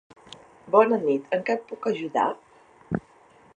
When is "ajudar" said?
1.93-2.25